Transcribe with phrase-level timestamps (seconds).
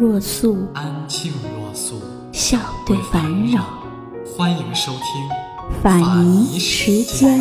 [0.00, 2.00] 若素，安静若素，
[2.32, 3.64] 笑对烦扰。
[4.24, 5.02] 欢迎收听
[5.82, 7.40] 法尼时间。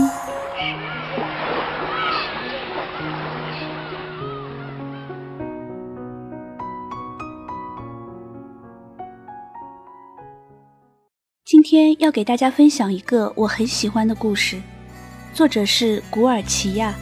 [11.45, 14.59] 今天要给大家分享一个我很喜欢的故事，
[15.31, 16.95] 作者是古尔奇亚，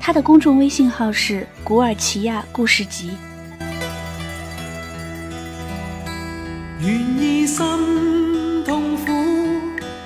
[0.00, 3.10] 他的公众微信号是古尔奇亚故事集。
[6.84, 7.64] 愿意心
[8.64, 9.12] 痛苦，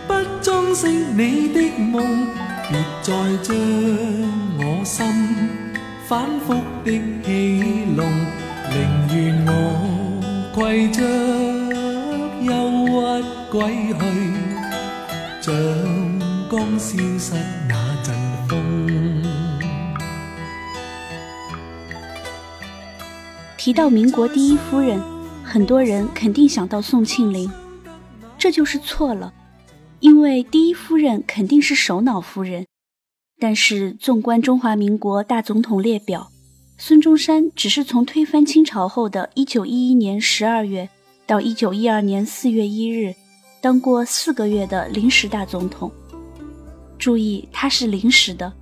[0.06, 2.26] 不珍惜你的梦，
[2.68, 3.56] 别再将
[4.58, 5.06] 我心
[6.06, 6.52] 反复
[6.84, 6.92] 的
[7.24, 8.06] 戏弄，
[8.70, 8.76] 宁
[9.14, 9.50] 愿我
[10.54, 11.02] 携着
[12.42, 12.52] 忧
[12.86, 12.90] 郁
[13.50, 13.54] 归
[13.94, 14.00] 去，
[15.40, 15.54] 像
[16.50, 17.32] 刚消失
[17.66, 18.14] 那阵
[18.48, 18.52] 风。
[23.56, 25.00] 提到民国第一夫人，
[25.48, 27.48] 很多人肯定想到宋庆龄，
[28.36, 29.32] 这就是错了，
[30.00, 32.66] 因为第一夫人肯定是首脑夫人。
[33.38, 36.32] 但是纵观中华民国大总统列表，
[36.76, 40.88] 孙中山只是从推翻清朝后的一九一一年十二月
[41.26, 43.14] 到一九一二年四月一日，
[43.60, 45.90] 当过四个月的临时大总统。
[46.98, 48.52] 注意，他是临时的，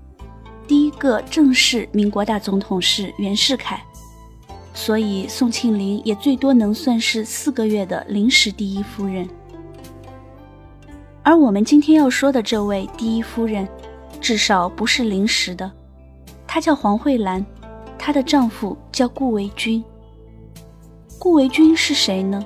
[0.69, 3.83] 第一个正式民国大总统是袁世凯。
[4.75, 9.27] 所以，宋庆龄也最多能算是四个月的临时第一夫人。
[11.23, 13.67] 而我们今天要说的这位第一夫人，
[14.21, 15.71] 至少不是临时的，
[16.47, 17.47] 她叫黄慧兰，
[17.97, 19.83] 她的丈夫叫顾维钧。
[21.19, 22.45] 顾维钧是谁呢？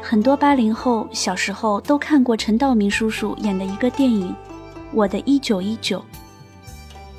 [0.00, 4.28] 很多八零后小时候都看过陈道明叔叔演的一个电影
[4.92, 5.98] 《我的一九一九》。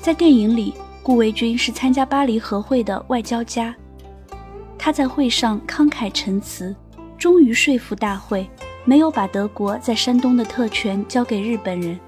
[0.00, 0.72] 在电影里，
[1.02, 3.74] 顾维钧是参加巴黎和会的外交家。
[4.86, 6.72] 他在会上慷慨陈词，
[7.18, 8.48] 终于说服大会，
[8.84, 11.98] 没有把德国在山东的特权交给日本人。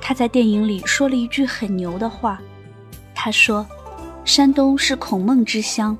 [0.00, 2.40] 他在电影里说了一句很牛的话，
[3.14, 3.66] 他说
[4.24, 5.94] ：“山东是孔孟之乡，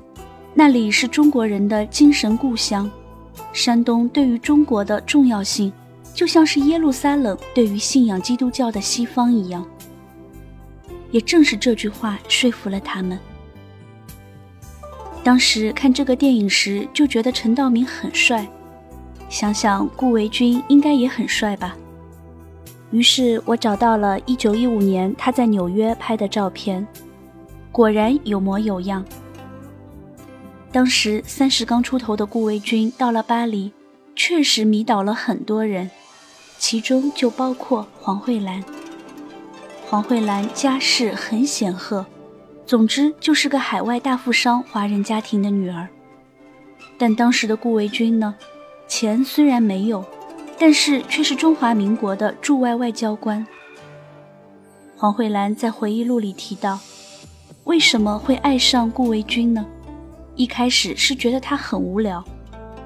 [0.55, 2.89] 那里是中国人的精神故乡。
[3.53, 5.71] 山东对于中国的重要性，
[6.15, 9.63] 就像是耶路撒冷对于信仰基督教的西方一样。”
[11.13, 13.19] 也正是这句话说服了他们。
[15.29, 18.49] 当时看这个电影时，就觉得陈道明很帅，
[19.29, 21.77] 想想顾维钧应该也很帅吧。
[22.89, 26.87] 于是我找到了1915年他在纽约拍的照片，
[27.71, 29.05] 果然有模有样。
[30.71, 33.71] 当时三十刚出头的顾维钧到了巴黎，
[34.15, 35.91] 确实迷倒了很多人，
[36.57, 38.63] 其中就包括黄慧兰。
[39.85, 42.03] 黄慧兰家世很显赫。
[42.69, 45.87] 总之就是个海外大富商华人家庭的女儿，
[46.99, 48.35] 但当时的顾维钧呢，
[48.87, 50.05] 钱虽然没有，
[50.59, 53.43] 但是却是中华民国的驻外外交官。
[54.95, 56.77] 黄慧兰在回忆录里提到，
[57.63, 59.65] 为什么会爱上顾维钧呢？
[60.35, 62.23] 一开始是觉得他很无聊，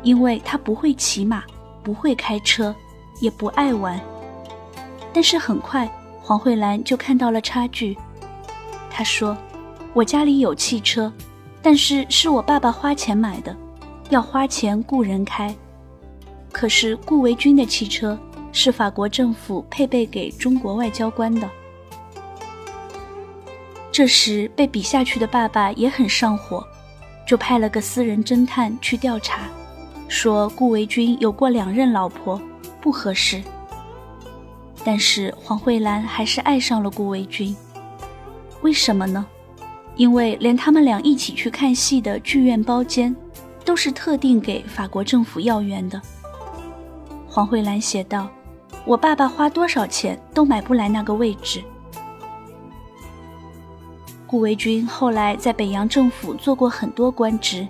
[0.02, 1.44] 因为他不会骑马，
[1.84, 2.74] 不会开车，
[3.20, 4.00] 也不爱玩。
[5.12, 7.98] 但是很快，黄慧兰就看到了差距，
[8.90, 9.36] 她说。
[9.94, 11.12] 我家里有汽车，
[11.62, 13.56] 但是是我爸爸花钱买的，
[14.10, 15.56] 要花钱雇人开。
[16.52, 18.18] 可是顾维钧的汽车
[18.52, 21.48] 是法国政府配备给中国外交官的。
[23.92, 26.66] 这时被比下去的爸爸也很上火，
[27.28, 29.42] 就派了个私人侦探去调查，
[30.08, 32.42] 说顾维钧有过两任老婆，
[32.82, 33.44] 不合适。
[34.84, 37.56] 但是黄慧兰还是爱上了顾维钧，
[38.62, 39.24] 为什么呢？
[39.96, 43.16] 因为连他们俩一起去看戏的剧院包间，
[43.64, 46.02] 都是特定给法国政府要员的。
[47.28, 48.28] 黄慧兰写道
[48.86, 51.64] ：“我爸爸花多少钱都买不来那个位置。”
[54.26, 57.68] 顾维钧后来在北洋政府做过很多官职，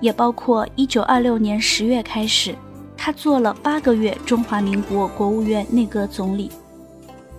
[0.00, 2.54] 也包括1926年10月开始，
[2.94, 6.50] 他做了八个月中华民国国务院内阁总理，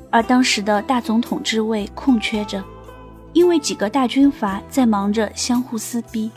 [0.10, 2.64] 而当时的大总统之位空缺着。
[3.36, 6.32] 因为几个大军阀在忙着相互撕逼。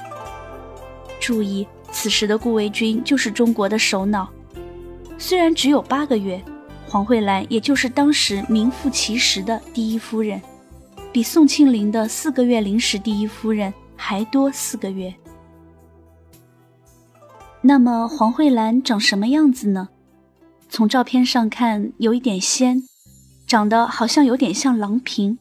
[1.21, 4.29] 注意，此时的顾维钧就是中国的首脑。
[5.17, 6.43] 虽然只有八个月，
[6.89, 10.43] 黄慧兰也就是当时名副其实的第一夫人，
[11.13, 15.15] 比宋庆龄的四个月临时第一夫人还多四个月。
[17.61, 19.89] 那么黄慧兰长什么样子呢？
[20.69, 22.83] 从照片上看，有一点仙，
[23.47, 25.39] 长得好像有点像郎平。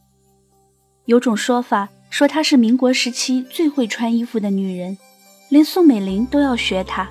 [1.07, 4.97] 有种说法说她是民国时期最会穿衣服的女人，
[5.47, 7.07] 连宋美龄都要学她。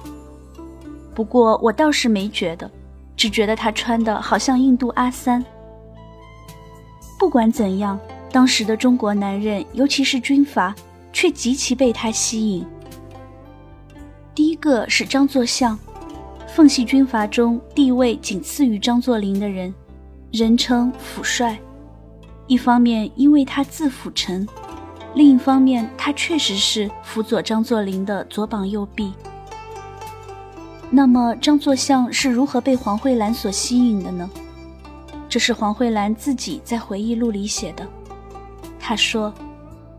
[1.15, 2.71] 不过我倒是没觉得，
[3.17, 5.43] 只觉得她穿的好像印度阿三。
[7.19, 7.99] 不管怎样，
[8.31, 10.75] 当时的中国男人，尤其是军阀，
[11.11, 12.67] 却极其被她吸引。
[14.35, 15.79] 第一个是张作相，
[16.47, 19.75] 奉系军阀中地位仅次于张作霖的人，
[20.33, 21.59] 人称府帅。
[22.47, 24.47] 一方面因为他字辅臣，
[25.15, 29.13] 另一方面他确实是辅佐张作霖的左膀右臂。
[30.91, 34.31] 那么张作相是如何被黄慧兰所吸引的呢？
[35.29, 37.87] 这是黄慧兰自己在回忆录里写的。
[38.79, 39.35] 他说，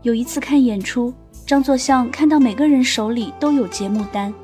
[0.02, 1.12] 有一次看演出。
[1.46, 4.34] 张作相看到每个人手里都有节目单，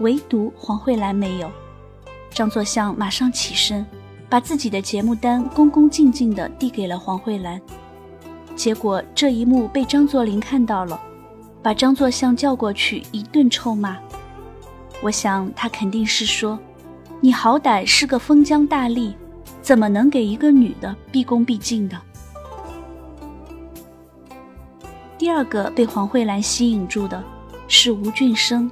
[0.00, 1.50] 唯独黄慧兰没有。
[2.30, 3.84] 张作相马上起身，
[4.28, 7.60] 把自己的节目单恭恭敬敬地递给了黄慧兰。
[8.54, 11.00] 结果这一幕被张作霖看到了，
[11.62, 13.96] 把张作相叫过去一顿臭骂。
[15.02, 16.58] 我想他肯定是说
[17.20, 19.12] ：“你好歹是个封疆大吏，
[19.60, 22.00] 怎么能给一个女的毕恭毕敬的？”
[25.18, 27.22] 第二个被黄慧兰吸引住的
[27.68, 28.70] 是吴俊升。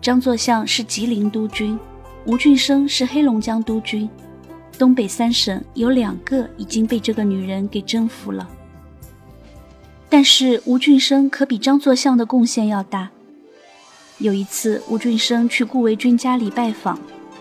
[0.00, 1.78] 张作相是吉林督军，
[2.26, 4.10] 吴俊升是黑龙江督军，
[4.78, 8.48] 东北三省有两个已经被这个女人给征服了。
[10.08, 13.10] 但是吴俊升可比张作相的贡献要大。
[14.18, 16.98] 有一次，吴俊升去顾维钧家里拜访，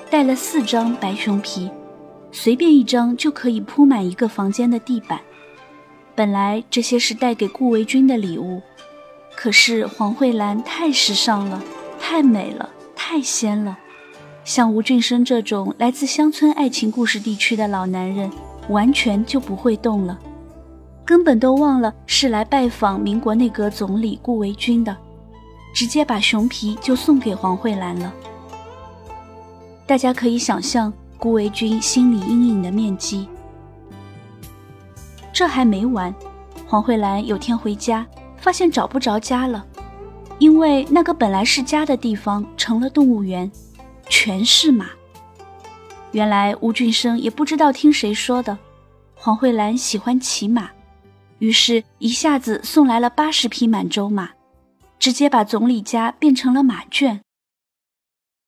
[0.10, 1.70] 带了四张白熊皮，
[2.32, 5.20] 随便一张就可以铺满一个房间的地板。
[6.16, 8.62] 本来这些是带给顾维钧的礼物，
[9.36, 11.62] 可是黄慧兰太时尚了，
[12.00, 13.78] 太美了，太仙了。
[14.44, 18.30] 像吴俊生这种来自乡村爱情故事地区的老男人，
[18.70, 20.18] 完全就不会动了，
[21.06, 24.96] 根本都忘了是来拜访民国内阁总理顾维钧的，
[25.76, 28.12] 直接把熊皮就送给黄慧兰了。
[29.86, 33.28] 大家可以想象顾维钧心理阴影的面积。
[35.32, 36.14] 这还没完，
[36.68, 38.06] 黄慧兰有天回家，
[38.38, 39.64] 发现找不着家了，
[40.40, 43.50] 因为那个本来是家的地方成了动物园，
[44.12, 44.92] 全是马。
[46.12, 48.60] 原来吴俊生也不知道听谁说的，
[49.16, 50.70] 黄慧兰喜欢骑马，
[51.40, 54.34] 于是一下子送来了八十匹满洲马，
[55.00, 57.24] 直接把总理家变成了马圈。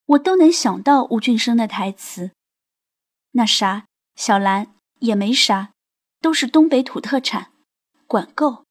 [0.05, 2.31] 我都能想到吴俊生的台词，
[3.31, 5.71] 那啥，小兰也没啥。
[6.21, 7.51] 都是东北土特产，
[8.07, 8.63] 管够。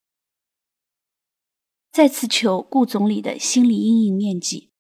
[1.90, 4.70] 再次求顾总理的心理阴影面积，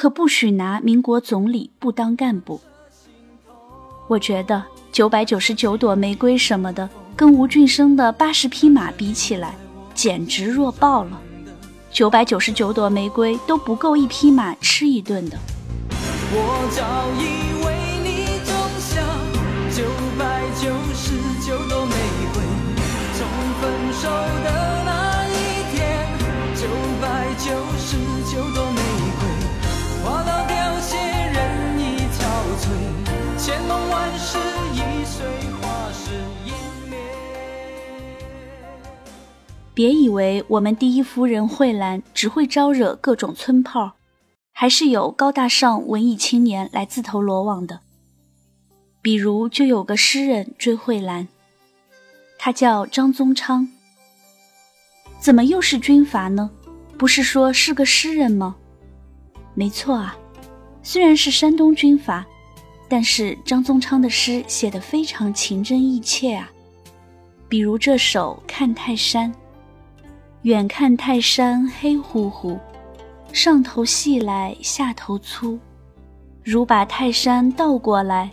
[0.00, 2.60] 可不许拿民国总理不当干部。
[4.06, 4.62] 我觉得
[4.92, 9.56] 九百九十九朵玫瑰什么的，跟吴俊生的八十匹马比起来，
[9.94, 11.20] 简直弱爆了。
[11.90, 15.36] 九百九十九朵玫瑰都不够一匹马吃一顿的。
[16.30, 16.80] 我早
[17.18, 17.74] 已为
[18.04, 19.02] 你种下
[19.74, 19.82] 九
[20.16, 21.96] 百九十九朵玫
[22.32, 22.42] 瑰，
[23.18, 23.26] 从。
[23.60, 25.36] 分手的那一
[25.74, 26.06] 天，
[26.54, 26.68] 九
[27.02, 27.96] 百九十
[28.32, 28.67] 九朵
[39.78, 43.92] 别以为我们第一夫人慧兰只会招惹各种村炮，
[44.52, 47.78] 还是有高大上文艺青年来自投罗网的。
[49.00, 51.28] 比如，就有个诗人追慧兰，
[52.40, 53.68] 他叫张宗昌。
[55.20, 56.50] 怎么又是军阀呢？
[56.98, 58.56] 不是说是个诗人吗？
[59.54, 60.18] 没错啊，
[60.82, 62.26] 虽然是山东军阀，
[62.88, 66.50] 但是张宗昌的诗写得非常情真意切啊。
[67.48, 69.32] 比如这首《看泰山》：
[70.48, 72.58] 远看泰山黑乎乎，
[73.34, 75.58] 上头细来下头粗，
[76.42, 78.30] 如把泰山倒过来，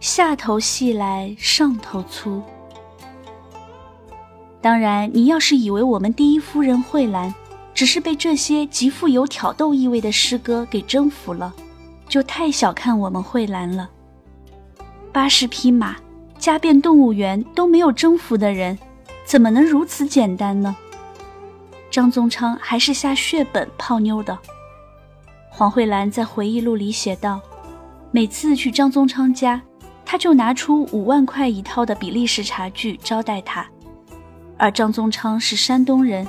[0.00, 2.42] 下头细来上头粗。
[4.60, 7.32] 当然，你要是以为我们第一夫人慧兰
[7.72, 11.54] 只是被这些极富有挑逗意味的诗歌给征服了，
[12.08, 13.88] 就太小看我们慧兰了。
[15.12, 15.94] 八十匹马
[16.40, 18.76] 加遍动物园都没有征服的人，
[19.24, 20.74] 怎么能如此简单呢？
[21.92, 24.36] 张宗昌还是下血本泡妞的。
[25.50, 27.38] 黄慧兰在回忆录里写道
[28.10, 29.60] ：“每次去张宗昌家，
[30.02, 33.66] 他就拿出五万块一套的比利时茶具招待他。
[34.56, 36.26] 而张宗昌是山东人，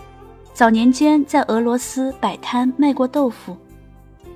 [0.53, 3.55] 早年间在俄罗斯摆摊卖过豆腐，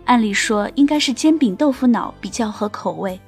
[0.05, 3.19] 按理说应该是煎饼豆腐脑比较合口味，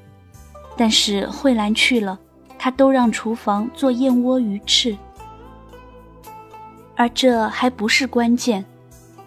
[0.77, 2.17] 但是慧兰去了，
[2.57, 4.95] 他都让厨房做燕窝鱼翅。
[6.99, 8.65] 而这还不是关键。”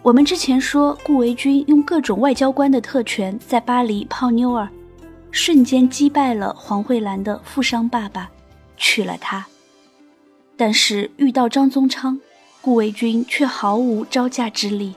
[0.03, 4.69] 我们之前说，顾维钧用各种外交官的特权在巴黎泡妞儿，
[5.31, 8.29] 瞬间击败了黄慧兰的富商爸爸，
[8.77, 9.45] 娶了她。
[10.55, 12.19] 但是遇到张宗昌，
[12.61, 14.93] 顾维钧却毫无招架之力。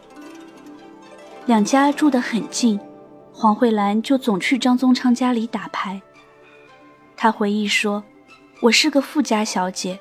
[1.47, 2.79] 两家住得很近，
[3.33, 6.03] 黄慧兰就总去张宗昌家里打牌。
[7.17, 8.03] 她回忆说
[8.61, 9.99] ：“我是个富家小姐，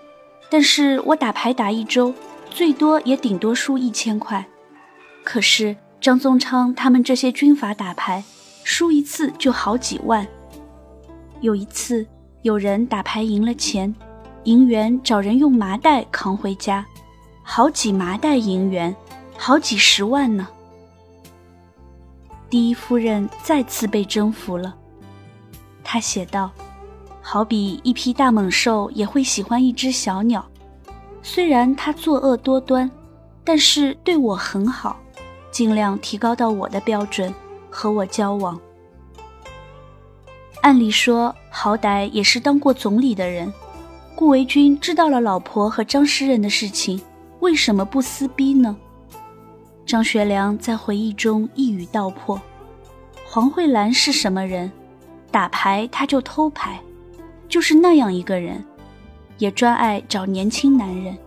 [0.50, 2.12] 但是我打牌打一周，
[2.56, 4.48] 最多也顶多输一千块。”
[5.26, 8.24] 可是张宗昌他们这些军阀打牌，
[8.64, 10.26] 输一次就好几万。
[11.42, 12.08] 有一次，
[12.44, 13.94] 有人打牌赢了钱，
[14.46, 16.86] 银元找人用麻袋扛回家，
[17.44, 18.96] 好几麻袋银元，
[19.36, 20.48] 好几十万呢。
[22.50, 24.74] 第一夫人再次被征服了，
[25.84, 26.52] 她写道
[27.22, 30.48] ：“好比一匹大猛兽也会喜欢一只小鸟，
[31.28, 32.90] 虽然他作恶多端，
[33.44, 35.00] 但是对我很好。”
[35.52, 37.34] 尽量提高到我的标准，
[37.72, 38.60] 和我交往。
[40.62, 43.52] 按理说，好歹也是当过总理的人，
[44.14, 47.02] 顾维钧知道了老婆和张诗人的事情，
[47.40, 48.78] 为什么不撕逼呢？
[49.84, 52.40] 张学良在回忆中一语道破：
[53.26, 54.72] 黄慧兰是什么人？
[55.32, 56.80] 打牌他就偷牌，
[57.50, 58.64] 就是那样一个人，
[59.38, 61.18] 也专爱找年轻男人。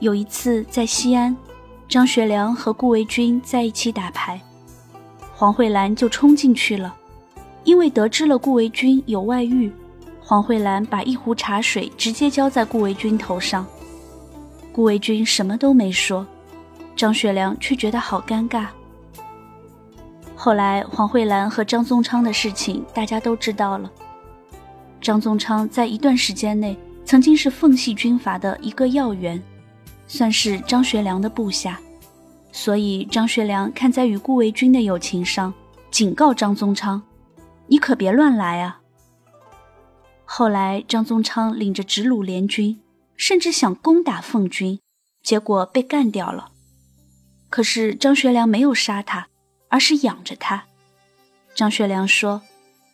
[0.00, 1.36] 有一次在西安，
[1.88, 4.40] 张学良和顾维钧在一起打牌，
[5.34, 6.94] 黄慧兰就冲进去了。
[7.64, 9.72] 因为得知了顾维钧有外遇，
[10.22, 13.66] 黄慧兰把一壶茶水直接浇在顾维钧头上。
[14.72, 16.24] 顾维钧什么都没说，
[16.94, 18.66] 张学良却觉得好尴尬。
[20.36, 23.90] 后来黄慧兰和张宗昌的事情大家都知道了。
[25.08, 29.42] 张宗昌在一段时间内曾经是奉系军阀的一个要员。
[30.06, 31.80] 算是张学良的部下，
[32.52, 35.54] 所以张学良看在与顾维钧的友情上，
[35.90, 37.02] 警告张宗昌
[37.68, 38.82] ：“你可别乱来啊！”
[40.26, 42.78] 后来张宗昌领着直鲁联军，
[43.16, 44.78] 甚至想攻打奉军，
[45.22, 46.50] 结果被干掉了。
[47.48, 49.28] 可是张学良没有杀他，
[49.70, 50.64] 而是养着他。
[51.54, 52.42] 张学良说：“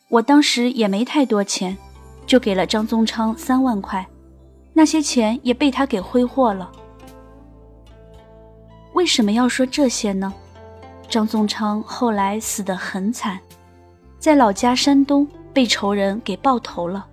[0.07, 1.77] 我当时也没太多钱，
[2.25, 4.05] 就给了张宗昌三万块，
[4.73, 6.71] 那些钱也被他给挥霍了。”
[8.93, 10.33] 为什么要说这些呢？
[11.07, 13.39] 张宗昌后来死得很惨，
[14.17, 17.05] 在老家山东被仇人给爆头了。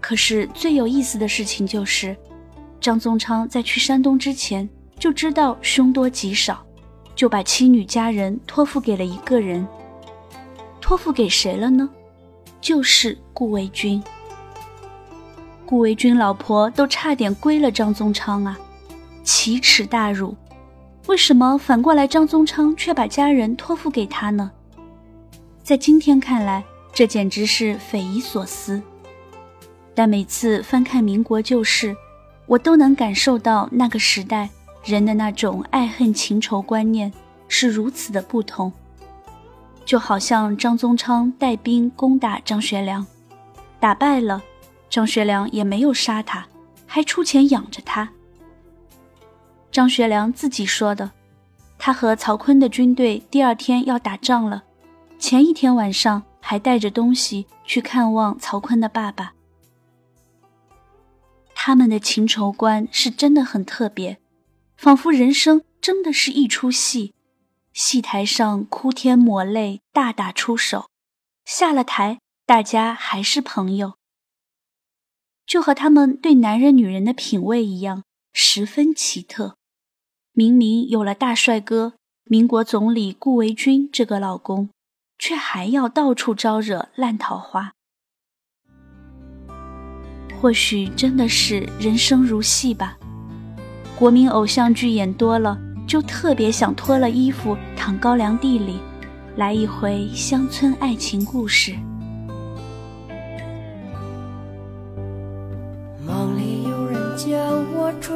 [0.00, 2.16] 可是最有意思的事情就是，
[2.80, 6.64] 张宗昌在去山东之前就知道凶多吉少，
[7.16, 9.66] 就把妻女家人托付给了一个人。
[10.80, 11.90] 托付给谁了呢？
[12.66, 14.02] 就是顾维钧。
[15.64, 18.58] 顾维钧老婆都差点归了张宗昌啊，
[19.22, 20.34] 奇耻大辱！
[21.06, 24.50] 为什么反过来张宗昌却把家人托付给他呢？
[25.62, 28.82] 在今天看来，这简直是匪夷所思。
[29.94, 31.96] 但每次翻看民国旧事，
[32.46, 34.50] 我都能感受到那个时代
[34.84, 37.12] 人的那种爱恨情仇观念
[37.46, 38.72] 是如此的不同。
[39.86, 43.06] 就好像张宗昌带兵攻打张学良，
[43.78, 44.42] 打败了，
[44.90, 46.44] 张学良也没有杀他，
[46.84, 48.10] 还出钱养着他。
[49.70, 51.12] 张学良自己说的，
[51.78, 54.64] 他和曹锟的军队第二天要打仗了，
[55.20, 59.34] 前一天晚上还带着东西去看望曹锟的爸爸。
[61.54, 64.18] 他们的情仇观是真的很特别，
[64.76, 67.12] 仿佛人生真的是一出戏，
[67.76, 70.88] 戏台上哭天抹泪，大打出手，
[71.44, 73.96] 下了台大家还是朋友，
[75.44, 78.02] 就和他们对男人女人的品味一样，
[78.32, 79.56] 十分奇特。
[80.32, 81.92] 明明有了大帅哥
[82.24, 84.70] 民国总理顾维钧这个老公，
[85.18, 87.74] 却还要到处招惹烂桃花。
[90.40, 92.96] 或许真的是人生如戏吧。
[93.98, 98.80] 国民偶像剧演多了，就特别想脱了衣服躺高粱地里，
[99.36, 101.72] 来一回乡村爱情故事。
[106.04, 107.26] 梦里有人叫
[107.74, 108.12] 我追。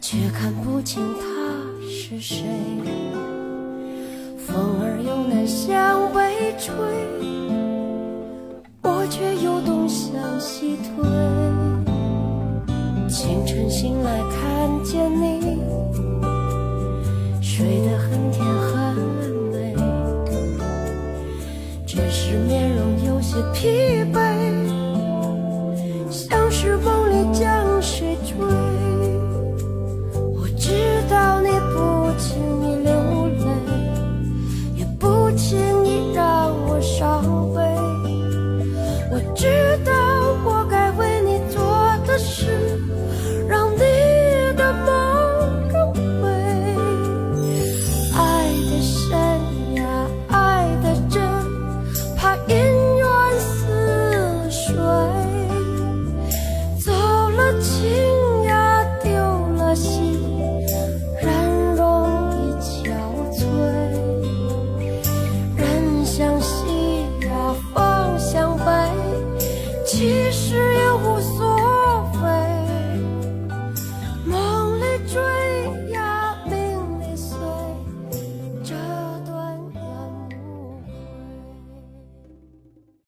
[0.00, 1.24] 却看不清他
[1.88, 2.44] 是谁？
[4.36, 6.74] 风儿又南向北吹，
[8.82, 11.91] 我却又东向西退。
[13.12, 15.58] 清晨醒来看见你
[17.42, 18.96] 睡得很甜很
[19.52, 19.74] 美
[21.86, 23.68] 只是面容有些疲
[24.14, 24.61] 惫。